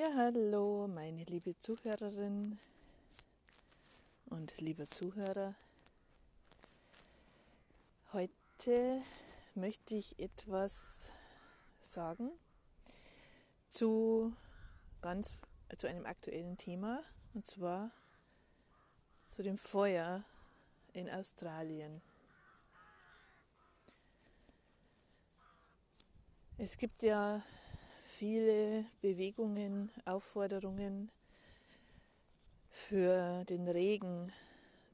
[0.00, 2.58] Ja, hallo, meine liebe Zuhörerin
[4.30, 5.54] und lieber Zuhörer.
[8.14, 9.02] Heute
[9.54, 11.12] möchte ich etwas
[11.82, 12.30] sagen
[13.68, 14.32] zu
[15.02, 15.36] ganz
[15.76, 17.02] zu einem aktuellen Thema
[17.34, 17.90] und zwar
[19.32, 20.24] zu dem Feuer
[20.94, 22.00] in Australien.
[26.56, 27.42] Es gibt ja
[28.20, 31.10] viele Bewegungen, Aufforderungen
[32.70, 34.30] für den Regen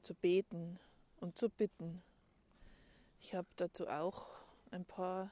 [0.01, 0.79] zu beten
[1.19, 2.01] und zu bitten.
[3.19, 4.29] Ich habe dazu auch
[4.71, 5.29] ein paar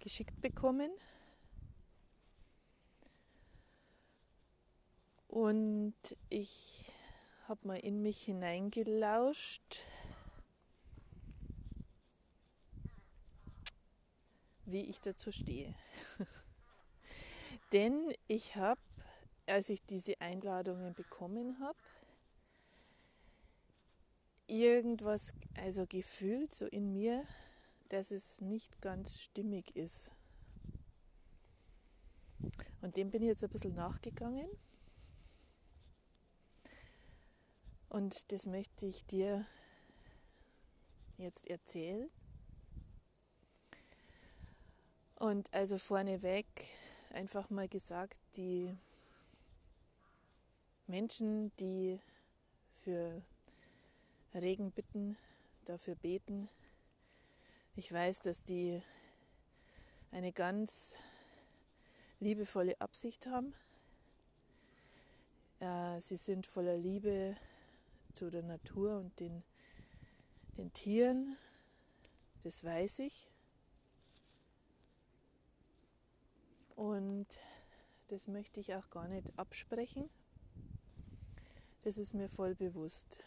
[0.00, 0.90] geschickt bekommen.
[5.26, 5.94] Und
[6.28, 6.84] ich
[7.48, 9.78] habe mal in mich hineingelauscht,
[14.66, 15.74] wie ich dazu stehe.
[17.72, 18.80] Denn ich habe,
[19.46, 21.78] als ich diese Einladungen bekommen habe,
[24.46, 27.24] irgendwas, also gefühlt so in mir,
[27.88, 30.10] dass es nicht ganz stimmig ist.
[32.80, 34.48] Und dem bin ich jetzt ein bisschen nachgegangen.
[37.88, 39.46] Und das möchte ich dir
[41.18, 42.08] jetzt erzählen.
[45.16, 46.46] Und also vorneweg
[47.10, 48.76] einfach mal gesagt, die
[50.86, 52.00] Menschen, die
[52.82, 53.22] für
[54.34, 55.16] Regen bitten,
[55.64, 56.48] dafür beten,
[57.76, 58.82] ich weiß, dass die
[60.10, 60.96] eine ganz
[62.18, 63.54] liebevolle Absicht haben.
[65.60, 67.36] Äh, sie sind voller Liebe
[68.12, 69.42] zu der Natur und den,
[70.58, 71.36] den Tieren,
[72.42, 73.29] das weiß ich.
[76.80, 77.26] Und
[78.08, 80.08] das möchte ich auch gar nicht absprechen.
[81.82, 83.18] Das ist mir voll bewusst.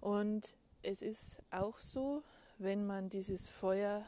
[0.00, 2.22] Und es ist auch so,
[2.58, 4.04] wenn man dieses Feuer,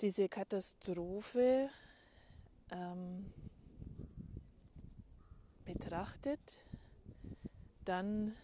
[0.00, 1.68] diese Katastrophe
[2.70, 3.30] ähm,
[5.66, 6.60] betrachtet,
[7.84, 8.34] dann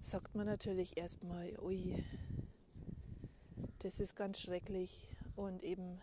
[0.00, 2.04] sagt man natürlich erstmal, ui,
[3.86, 6.00] das ist ganz schrecklich und eben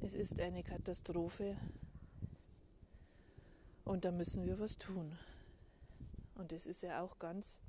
[0.00, 1.54] es ist eine Katastrophe
[3.84, 5.18] und da müssen wir was tun.
[6.34, 7.60] Und es ist ja auch ganz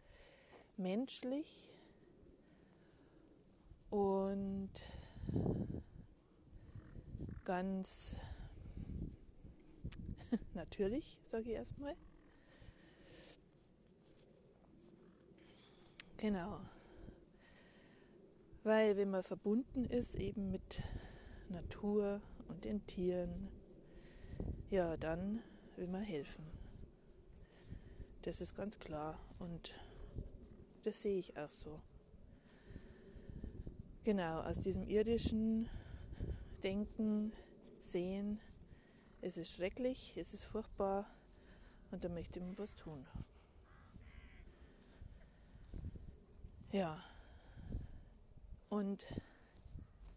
[0.77, 1.69] menschlich
[3.89, 4.71] und
[7.43, 8.15] ganz
[10.53, 11.97] natürlich, sage ich erstmal.
[16.15, 16.61] Genau.
[18.67, 20.81] Weil wenn man verbunden ist eben mit
[21.47, 23.47] Natur und den Tieren,
[24.69, 25.41] ja, dann
[25.77, 26.45] will man helfen.
[28.23, 29.73] Das ist ganz klar und
[30.83, 31.79] das sehe ich auch so.
[34.03, 35.69] Genau, aus diesem irdischen
[36.61, 37.31] Denken,
[37.79, 38.41] Sehen,
[39.21, 41.09] es ist schrecklich, es ist furchtbar
[41.91, 43.07] und da möchte man was tun.
[46.73, 47.01] Ja,
[48.69, 49.05] und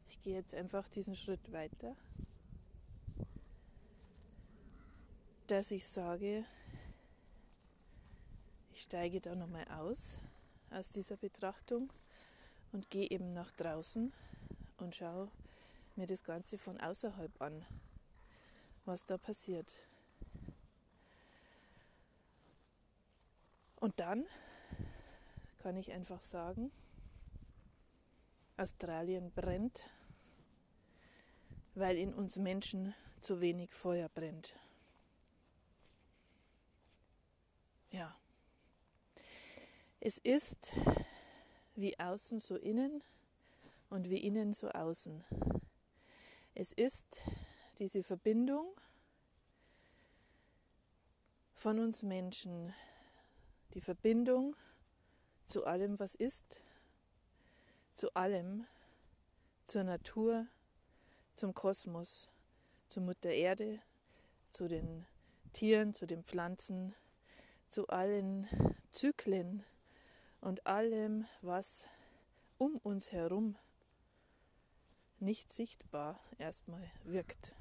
[0.09, 1.97] ich gehe jetzt einfach diesen Schritt weiter,
[5.47, 6.45] dass ich sage,
[8.73, 10.19] ich steige da nochmal aus
[10.71, 11.93] aus dieser Betrachtung
[12.73, 14.13] und gehe eben nach draußen
[14.79, 15.29] und schaue
[15.97, 17.65] mir das Ganze von außerhalb an,
[18.85, 19.73] was da passiert.
[23.77, 24.27] Und dann
[25.59, 26.71] kann ich einfach sagen,
[28.61, 29.83] Australien brennt,
[31.75, 34.55] weil in uns Menschen zu wenig Feuer brennt.
[37.91, 38.15] Ja.
[39.99, 40.73] Es ist
[41.75, 43.03] wie außen so innen
[43.89, 45.25] und wie innen so außen.
[46.55, 47.23] Es ist
[47.79, 48.79] diese Verbindung
[51.55, 52.75] von uns Menschen,
[53.73, 54.55] die Verbindung
[55.49, 56.61] zu allem, was ist
[58.01, 58.67] zu allem,
[59.67, 60.47] zur Natur,
[61.37, 62.31] zum Kosmos,
[62.89, 63.79] zur Mutter Erde,
[64.53, 65.05] zu den
[65.53, 66.95] Tieren, zu den Pflanzen,
[67.69, 68.49] zu allen
[68.91, 69.65] Zyklen
[70.41, 71.85] und allem, was
[72.57, 73.59] um uns herum
[75.19, 77.55] nicht sichtbar erstmal wirkt.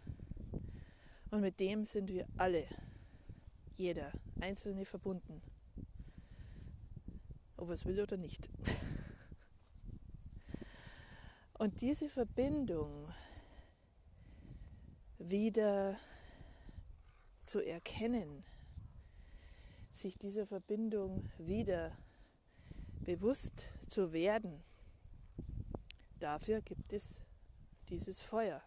[1.31, 2.65] Und mit dem sind wir alle,
[3.75, 5.41] jeder Einzelne verbunden,
[7.57, 8.49] ob es will oder nicht.
[11.59, 13.13] Und diese Verbindung,
[15.17, 15.97] wieder
[17.45, 18.45] zu erkennen,
[19.93, 21.97] sich dieser Verbindung wieder
[23.01, 24.63] bewusst zu werden,
[26.17, 27.19] dafür gibt es
[27.89, 28.61] dieses Feuer.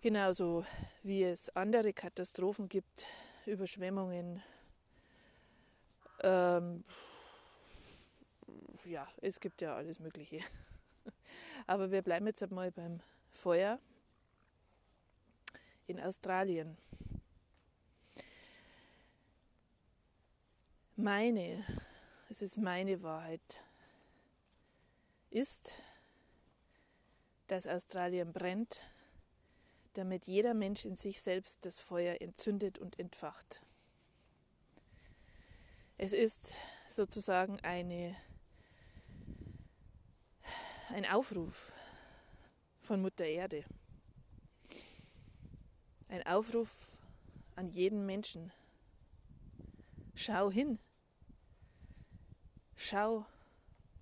[0.00, 0.64] Genauso
[1.02, 3.04] wie es andere Katastrophen gibt,
[3.44, 4.42] Überschwemmungen,
[6.22, 6.82] ähm,
[8.92, 10.40] ja, es gibt ja alles Mögliche.
[11.66, 13.00] Aber wir bleiben jetzt einmal beim
[13.32, 13.80] Feuer
[15.86, 16.76] in Australien.
[20.94, 21.64] Meine,
[22.28, 23.62] es ist meine Wahrheit,
[25.30, 25.74] ist,
[27.46, 28.80] dass Australien brennt,
[29.94, 33.62] damit jeder Mensch in sich selbst das Feuer entzündet und entfacht.
[35.96, 36.54] Es ist
[36.88, 38.14] sozusagen eine,
[40.92, 41.72] ein Aufruf
[42.82, 43.64] von Mutter Erde.
[46.10, 46.68] Ein Aufruf
[47.56, 48.52] an jeden Menschen.
[50.14, 50.78] Schau hin.
[52.76, 53.24] Schau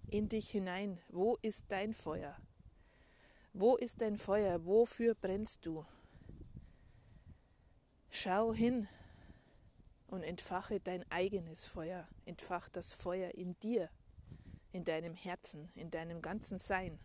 [0.08, 0.98] in dich hinein.
[1.08, 2.36] Wo ist dein Feuer?
[3.52, 4.64] Wo ist dein Feuer?
[4.64, 5.86] Wofür brennst du?
[8.10, 8.88] Schau hin
[10.08, 12.08] und entfache dein eigenes Feuer.
[12.24, 13.90] Entfach das Feuer in dir,
[14.72, 16.98] in deinem Herzen, in deinem ganzen Sein.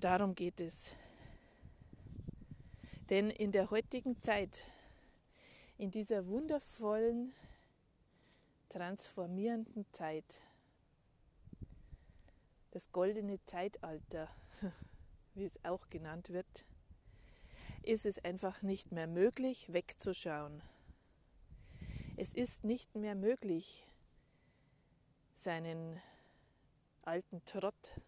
[0.00, 0.90] Darum geht es.
[3.08, 4.64] Denn in der heutigen Zeit,
[5.78, 7.32] in dieser wundervollen,
[8.68, 10.40] transformierenden Zeit,
[12.72, 14.28] das goldene Zeitalter,
[15.34, 16.66] wie es auch genannt wird,
[17.82, 20.60] ist es einfach nicht mehr möglich, wegzuschauen.
[22.16, 23.86] Es ist nicht mehr möglich,
[25.46, 26.00] seinen
[27.02, 28.00] alten Trott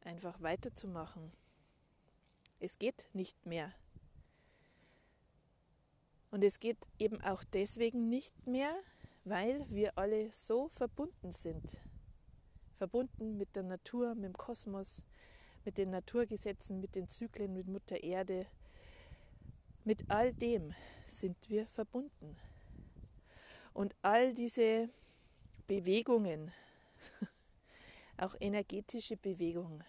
[0.00, 1.32] einfach weiterzumachen.
[2.58, 3.72] Es geht nicht mehr.
[6.32, 8.74] Und es geht eben auch deswegen nicht mehr,
[9.22, 11.78] weil wir alle so verbunden sind.
[12.76, 15.04] Verbunden mit der Natur, mit dem Kosmos,
[15.64, 18.48] mit den Naturgesetzen, mit den Zyklen, mit Mutter Erde.
[19.84, 20.74] Mit all dem
[21.06, 22.36] sind wir verbunden.
[23.72, 24.90] Und all diese
[25.66, 26.52] Bewegungen,
[28.18, 29.84] auch energetische Bewegungen,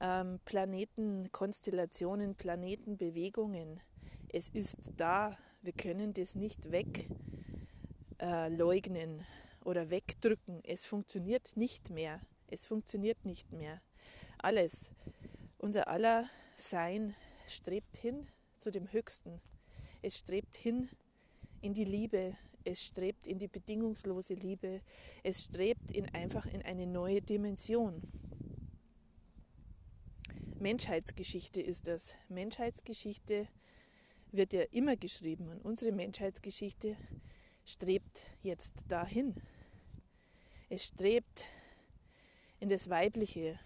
[0.00, 3.80] ähm, Planetenkonstellationen, Planetenbewegungen,
[4.28, 5.36] es ist da.
[5.60, 6.72] Wir können das nicht
[8.18, 10.60] wegleugnen äh, oder wegdrücken.
[10.64, 12.20] Es funktioniert nicht mehr.
[12.48, 13.80] Es funktioniert nicht mehr
[14.42, 14.90] alles,
[15.58, 17.14] unser aller Sein
[17.46, 18.26] strebt hin
[18.58, 19.40] zu dem Höchsten.
[20.02, 20.88] Es strebt hin
[21.60, 24.80] in die Liebe, es strebt in die bedingungslose Liebe,
[25.22, 28.02] es strebt in einfach in eine neue Dimension.
[30.58, 32.14] Menschheitsgeschichte ist das.
[32.28, 33.48] Menschheitsgeschichte
[34.30, 36.96] wird ja immer geschrieben und unsere Menschheitsgeschichte
[37.64, 39.34] strebt jetzt dahin.
[40.68, 41.44] Es strebt
[42.60, 43.58] in das Weibliche,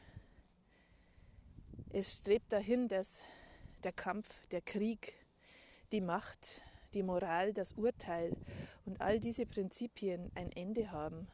[1.90, 3.20] es strebt dahin, dass
[3.84, 5.14] der Kampf, der Krieg,
[5.92, 6.60] die Macht,
[6.96, 8.34] die Moral, das Urteil
[8.87, 11.28] und all diese Prinzipien ein Ende haben.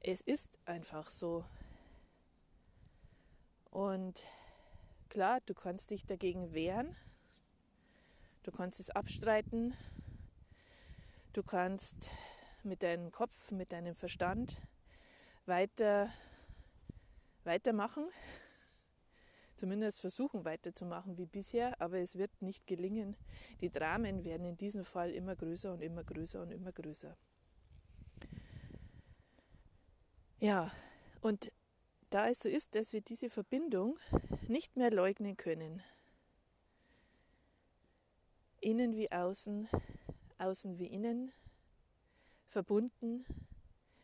[0.00, 1.44] Es ist einfach so.
[3.70, 4.24] Und
[5.10, 6.96] klar, du kannst dich dagegen wehren,
[8.44, 9.74] du kannst es abstreiten,
[11.34, 12.10] du kannst
[12.62, 14.56] mit deinem Kopf, mit deinem Verstand
[15.44, 16.10] weiter
[17.44, 18.08] weitermachen,
[19.64, 23.16] zumindest versuchen weiterzumachen wie bisher, aber es wird nicht gelingen.
[23.62, 27.16] Die Dramen werden in diesem Fall immer größer und immer größer und immer größer.
[30.38, 30.70] Ja,
[31.22, 31.50] und
[32.10, 33.98] da es so ist, dass wir diese Verbindung
[34.48, 35.82] nicht mehr leugnen können,
[38.60, 39.66] innen wie außen,
[40.36, 41.32] außen wie innen,
[42.48, 43.24] verbunden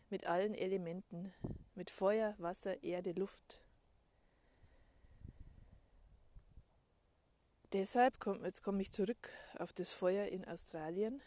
[0.08, 1.34] mit allen Elementen,
[1.74, 3.60] mit Feuer, Wasser, Erde, Luft.
[7.72, 11.22] Deshalb, jetzt komme ich zurück auf das Feuer in Australien,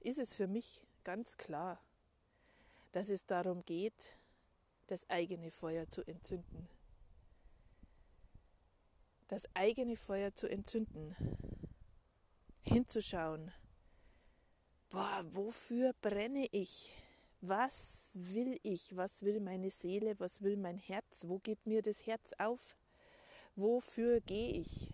[0.00, 1.80] ist es für mich ganz klar,
[2.92, 4.12] dass es darum geht,
[4.86, 6.68] das eigene Feuer zu entzünden.
[9.26, 11.16] Das eigene Feuer zu entzünden.
[12.62, 13.52] Hinzuschauen.
[14.90, 16.94] Boah, wofür brenne ich?
[17.40, 22.06] was will ich, was will meine Seele, was will mein Herz, wo geht mir das
[22.06, 22.76] Herz auf,
[23.54, 24.92] wofür gehe ich,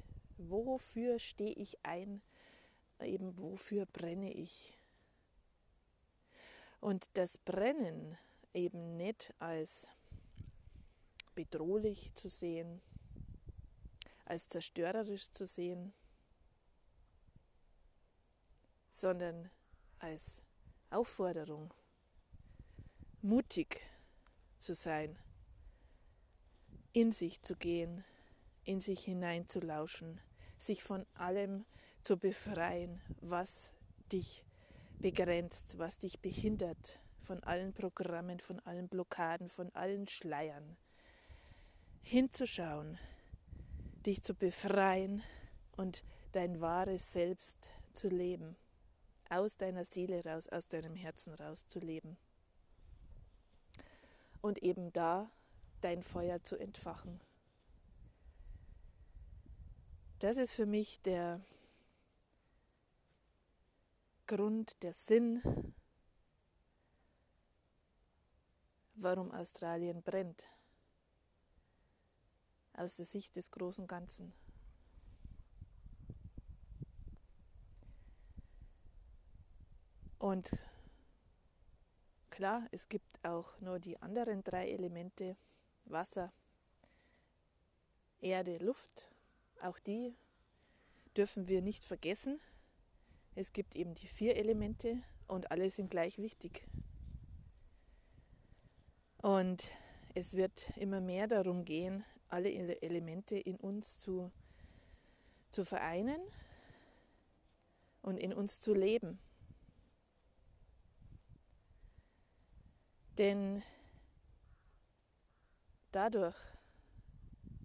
[0.50, 2.22] wofür stehe ich ein,
[3.00, 4.78] eben wofür brenne ich.
[6.80, 8.18] Und das Brennen
[8.52, 9.88] eben nicht als
[11.34, 12.80] bedrohlich zu sehen,
[14.24, 15.92] als zerstörerisch zu sehen,
[18.90, 19.50] sondern
[19.98, 20.42] als
[20.90, 21.74] Aufforderung,
[23.22, 23.80] mutig
[24.58, 25.18] zu sein,
[26.92, 28.04] in sich zu gehen,
[28.64, 30.20] in sich hineinzulauschen,
[30.64, 31.64] sich von allem
[32.02, 33.72] zu befreien, was
[34.12, 34.44] dich
[34.98, 40.76] begrenzt, was dich behindert, von allen Programmen, von allen Blockaden, von allen Schleiern.
[42.02, 42.98] Hinzuschauen,
[44.04, 45.22] dich zu befreien
[45.76, 47.56] und dein wahres Selbst
[47.94, 48.56] zu leben,
[49.30, 52.16] aus deiner Seele raus, aus deinem Herzen raus zu leben.
[54.42, 55.30] Und eben da
[55.80, 57.20] dein Feuer zu entfachen.
[60.24, 61.38] Das ist für mich der
[64.26, 65.42] Grund, der Sinn,
[68.94, 70.48] warum Australien brennt.
[72.72, 74.32] Aus der Sicht des großen Ganzen.
[80.18, 80.56] Und
[82.30, 85.36] klar, es gibt auch nur die anderen drei Elemente,
[85.84, 86.32] Wasser,
[88.22, 89.13] Erde, Luft.
[89.62, 90.14] Auch die
[91.16, 92.40] dürfen wir nicht vergessen.
[93.34, 96.66] Es gibt eben die vier Elemente und alle sind gleich wichtig.
[99.18, 99.70] Und
[100.14, 104.30] es wird immer mehr darum gehen, alle Elemente in uns zu,
[105.50, 106.20] zu vereinen
[108.02, 109.18] und in uns zu leben.
[113.16, 113.62] Denn
[115.90, 116.36] dadurch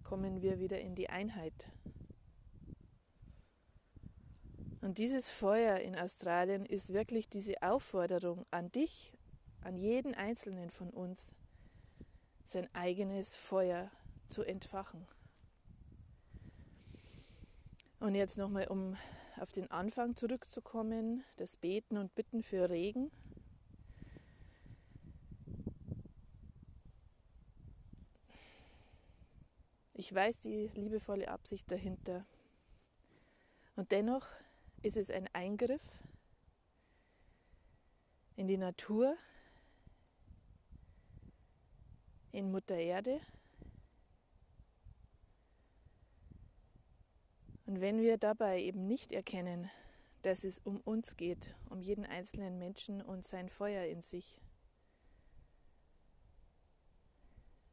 [0.04, 1.68] kommen wir wieder in die Einheit.
[4.80, 9.12] Und dieses Feuer in Australien ist wirklich diese Aufforderung an dich,
[9.62, 11.34] an jeden Einzelnen von uns,
[12.46, 13.90] sein eigenes Feuer
[14.30, 15.06] zu entfachen.
[17.98, 18.96] Und jetzt nochmal, um
[19.36, 23.10] auf den Anfang zurückzukommen, das Beten und Bitten für Regen.
[29.92, 32.24] Ich weiß die liebevolle Absicht dahinter.
[33.76, 34.26] Und dennoch
[34.82, 35.82] ist es ein Eingriff
[38.36, 39.16] in die Natur,
[42.32, 43.20] in Mutter Erde.
[47.66, 49.70] Und wenn wir dabei eben nicht erkennen,
[50.22, 54.40] dass es um uns geht, um jeden einzelnen Menschen und sein Feuer in sich,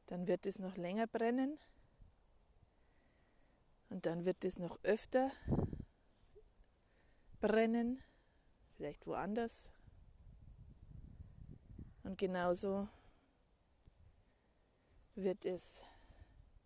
[0.07, 1.57] dann wird es noch länger brennen
[3.89, 5.31] und dann wird es noch öfter
[7.39, 8.01] brennen,
[8.75, 9.69] vielleicht woanders.
[12.03, 12.87] Und genauso
[15.15, 15.81] wird es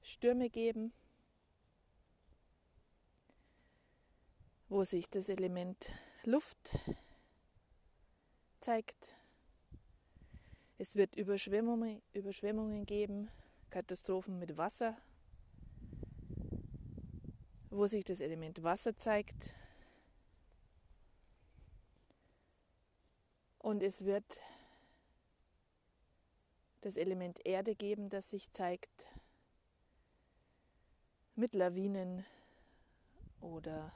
[0.01, 0.93] Stürme geben,
[4.69, 5.89] wo sich das Element
[6.23, 6.77] Luft
[8.61, 9.15] zeigt.
[10.77, 13.29] Es wird Überschwemmungen, Überschwemmungen geben,
[13.69, 14.97] Katastrophen mit Wasser,
[17.69, 19.53] wo sich das Element Wasser zeigt.
[23.61, 24.41] Und es wird
[26.81, 29.05] das Element Erde geben, das sich zeigt
[31.35, 32.25] mit Lawinen
[33.39, 33.93] oder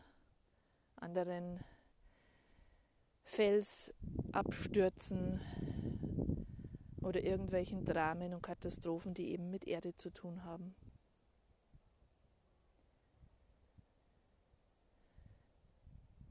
[0.98, 1.63] anderen
[3.24, 5.41] Felsabstürzen
[7.01, 10.75] oder irgendwelchen Dramen und Katastrophen, die eben mit Erde zu tun haben.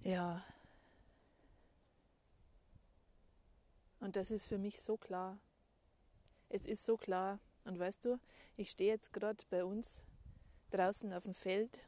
[0.04, 0.44] Ja.
[4.04, 5.38] Und das ist für mich so klar.
[6.50, 7.38] Es ist so klar.
[7.64, 8.20] Und weißt du,
[8.54, 10.02] ich stehe jetzt gerade bei uns
[10.72, 11.80] draußen auf dem Feld,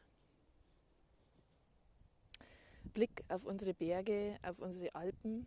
[2.95, 5.47] Blick auf unsere Berge, auf unsere Alpen.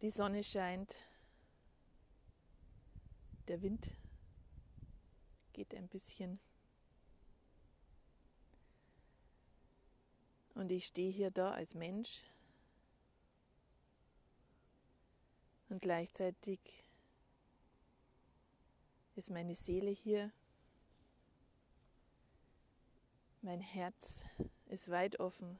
[0.00, 0.96] Die Sonne scheint,
[3.46, 3.90] der Wind
[5.52, 6.40] geht ein bisschen.
[10.54, 12.22] Und ich stehe hier da als Mensch
[15.72, 16.60] Und gleichzeitig
[19.16, 20.30] ist meine Seele hier.
[23.40, 24.20] Mein Herz
[24.66, 25.58] ist weit offen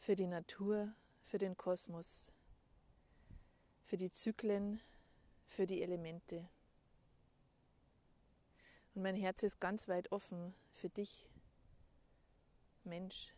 [0.00, 0.94] für die Natur,
[1.26, 2.32] für den Kosmos,
[3.84, 4.80] für die Zyklen,
[5.46, 6.48] für die Elemente.
[8.94, 11.28] Und mein Herz ist ganz weit offen für dich,
[12.84, 13.34] Mensch,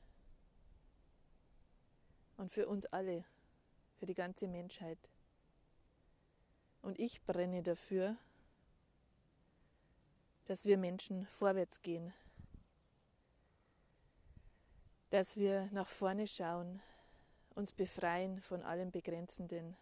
[2.36, 3.24] und für uns alle
[3.98, 4.98] für die ganze Menschheit.
[6.84, 8.16] und ich brenne dafür,
[10.44, 12.12] dass wir Menschen vorwärts gehen,
[15.08, 16.82] dass wir nach vorne schauen,
[17.54, 19.76] uns befreien von allem Begrenzenden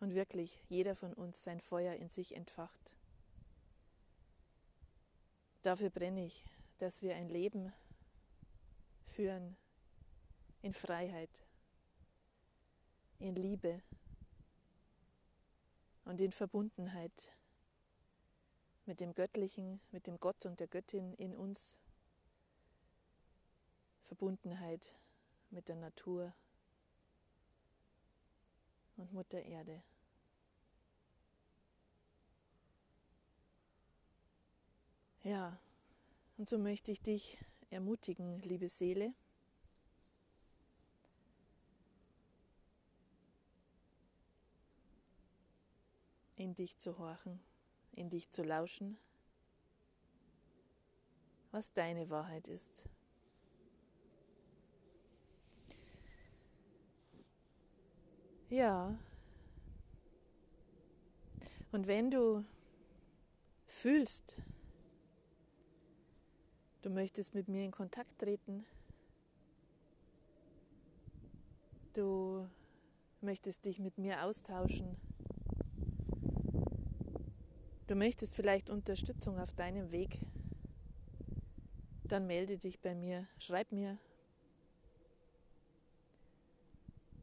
[0.00, 2.96] und wirklich jeder von uns sein Feuer in sich entfacht.
[5.62, 6.44] Dafür brenne ich,
[6.76, 7.72] dass wir ein Leben
[9.06, 9.56] führen
[10.60, 11.30] in Freiheit,
[13.18, 13.82] in Liebe
[16.04, 17.32] und in Verbundenheit
[18.86, 21.76] mit dem Göttlichen, mit dem Gott und der Göttin in uns,
[24.04, 24.94] Verbundenheit
[25.50, 26.34] mit der Natur
[28.96, 29.82] und Mutter Erde.
[35.22, 35.58] Ja,
[36.36, 37.38] und so möchte ich dich
[37.70, 39.14] ermutigen, liebe Seele,
[46.36, 47.40] in dich zu horchen,
[47.92, 48.98] in dich zu lauschen,
[51.50, 52.84] was deine Wahrheit ist.
[58.50, 58.96] Ja,
[61.72, 62.44] und wenn du
[63.66, 64.36] fühlst,
[66.82, 68.64] du möchtest mit mir in Kontakt treten,
[71.94, 72.48] du
[73.20, 74.96] möchtest dich mit mir austauschen,
[77.86, 80.18] du möchtest vielleicht Unterstützung auf deinem Weg,
[82.04, 83.98] dann melde dich bei mir, schreib mir.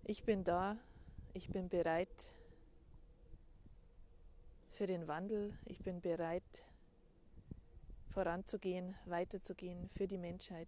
[0.04, 0.78] Ich bin da,
[1.34, 2.30] ich bin bereit
[4.72, 6.64] für den Wandel, ich bin bereit
[8.10, 10.68] voranzugehen, weiterzugehen für die Menschheit,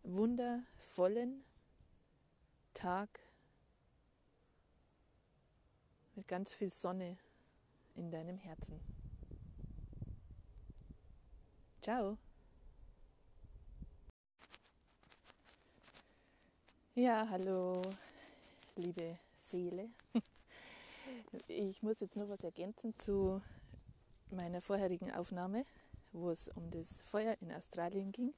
[0.04, 1.46] wundervollen
[2.74, 3.22] Tag
[6.22, 7.18] mit ganz viel Sonne
[7.96, 8.80] in deinem Herzen.
[11.82, 12.16] Ciao.
[16.94, 17.82] Ja, hallo,
[18.76, 19.90] liebe Seele.
[21.48, 23.42] Ich muss jetzt noch was ergänzen zu
[24.32, 25.66] meiner vorherigen Aufnahme,
[26.12, 28.34] wo es um das Feuer in Australien ging.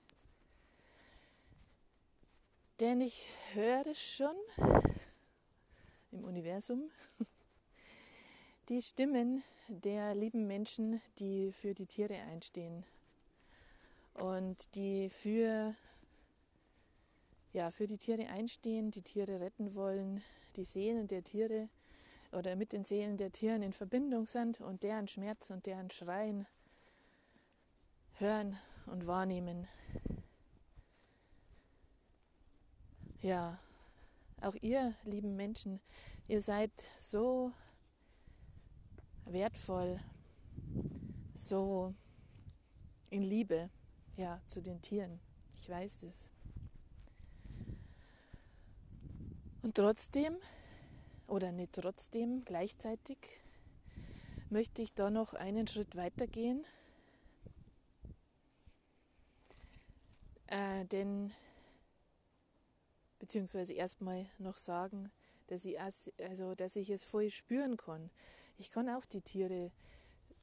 [2.79, 4.35] Denn ich höre schon
[6.11, 6.91] im Universum
[8.69, 12.85] die Stimmen der lieben Menschen, die für die Tiere einstehen
[14.13, 15.75] und die für
[17.51, 20.23] ja, für die Tiere einstehen, die Tiere retten wollen,
[20.55, 21.69] die Seelen der Tiere
[22.31, 26.47] oder mit den Seelen der Tieren in Verbindung sind und deren Schmerz und deren Schreien
[28.13, 29.67] hören und wahrnehmen.
[33.21, 33.59] Ja,
[34.41, 35.79] auch ihr lieben Menschen,
[36.27, 37.51] ihr seid so
[39.25, 39.99] wertvoll,
[41.35, 41.93] so
[43.09, 43.69] in Liebe
[44.17, 45.19] ja, zu den Tieren.
[45.57, 46.29] Ich weiß das.
[49.61, 50.35] Und trotzdem,
[51.27, 53.17] oder nicht trotzdem, gleichzeitig
[54.49, 56.65] möchte ich da noch einen Schritt weiter gehen.
[60.47, 61.31] Äh, denn,
[63.19, 65.11] beziehungsweise erstmal noch sagen,
[65.47, 68.11] dass ich, also, dass ich es voll spüren kann.
[68.63, 69.73] Ich kann auch die Tiere,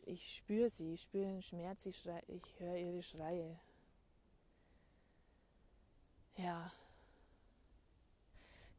[0.05, 3.59] ich spüre sie, ich spüre den Schmerz, ich, ich höre ihre Schreie.
[6.37, 6.71] Ja,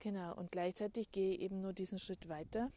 [0.02, 2.72] Genau, und gleichzeitig gehe ich eben nur diesen Schritt weiter,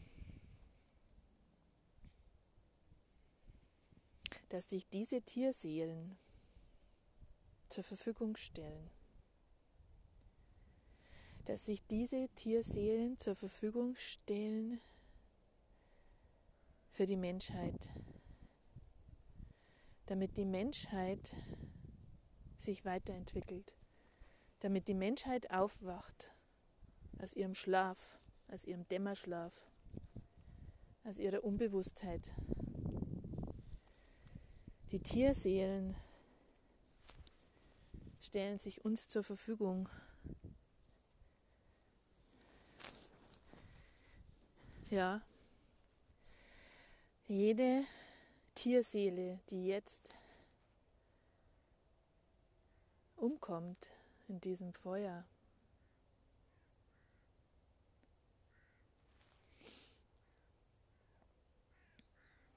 [4.50, 6.18] dass sich diese Tierseelen
[7.70, 8.90] zur Verfügung stellen.
[11.46, 14.82] Dass sich diese Tierseelen zur Verfügung stellen
[16.94, 17.90] für die Menschheit,
[20.06, 21.34] damit die Menschheit
[22.56, 23.74] sich weiterentwickelt,
[24.60, 26.30] damit die Menschheit aufwacht
[27.18, 27.98] aus ihrem Schlaf,
[28.46, 29.52] aus ihrem Dämmerschlaf,
[31.02, 32.30] aus ihrer Unbewusstheit.
[34.92, 35.96] Die Tierseelen
[38.20, 39.88] stellen sich uns zur Verfügung.
[44.90, 45.22] Ja,
[47.34, 47.84] jede
[48.54, 50.14] Tierseele, die jetzt
[53.16, 53.88] umkommt
[54.28, 55.24] in diesem Feuer,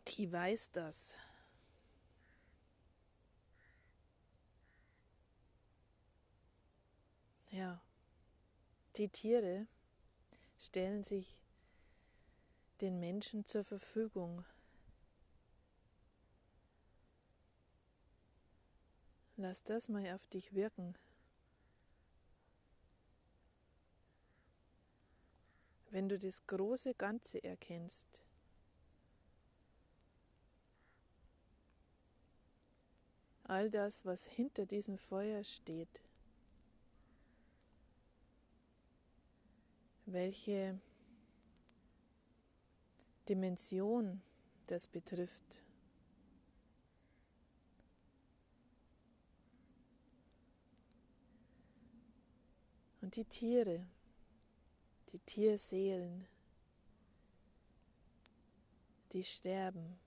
[0.10, 1.16] die weiß das.
[7.50, 7.82] Ja,
[8.98, 9.66] die Tiere
[10.60, 11.40] stellen sich
[12.82, 14.46] den Menschen zur Verfügung.
[19.40, 20.96] Lass das mal auf dich wirken.
[25.92, 28.08] Wenn du das große Ganze erkennst,
[33.44, 36.02] all das, was hinter diesem Feuer steht,
[40.08, 40.80] welche
[43.30, 44.22] Dimension
[44.66, 45.62] das betrifft.
[53.08, 53.88] Und die Tiere,
[55.14, 56.28] die Tierseelen,
[59.14, 59.98] die sterben,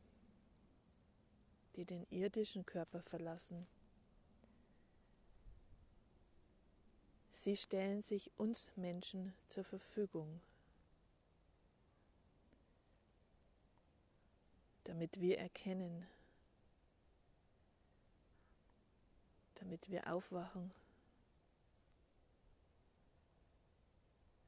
[1.77, 3.67] die den irdischen Körper verlassen.
[7.33, 10.43] Sie stellen sich uns Menschen zur Verfügung,
[14.85, 16.07] damit wir erkennen,
[19.55, 20.71] damit wir aufwachen,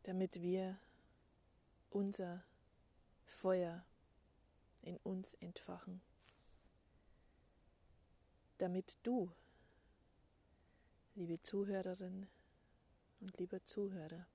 [0.04, 0.78] damit wir
[1.90, 2.42] unser
[3.26, 3.84] Feuer
[4.82, 6.00] in uns entfachen,
[8.58, 9.30] damit du,
[11.14, 12.28] liebe Zuhörerin,
[13.20, 14.26] und lieber Zuhörer,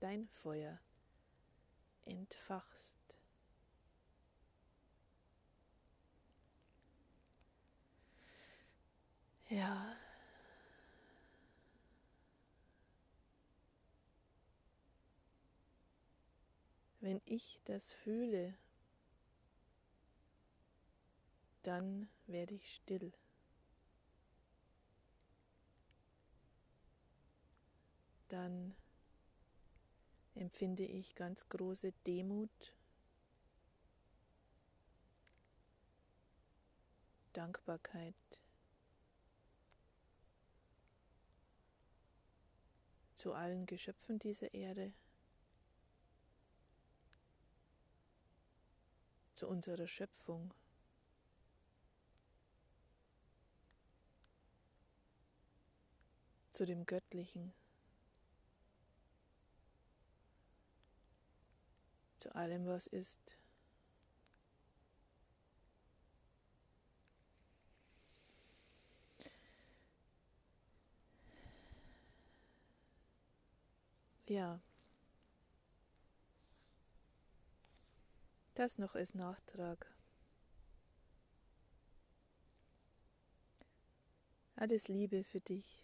[0.00, 0.78] dein Feuer
[2.06, 3.00] entfachst.
[9.50, 9.96] Ja.
[17.00, 18.54] Wenn ich das fühle,
[21.62, 23.12] dann werde ich still.
[28.30, 28.74] dann
[30.34, 32.74] empfinde ich ganz große Demut,
[37.32, 38.14] Dankbarkeit.
[43.16, 44.94] zu allen Geschöpfen dieser Erde,
[49.40, 50.52] zu unserer Schöpfung.
[56.52, 57.54] zu dem Göttlichen.
[62.18, 63.38] zu allem, was ist.
[74.26, 74.60] Ja,
[78.60, 79.86] das noch als Nachtrag.
[84.54, 85.82] Alles Liebe für dich.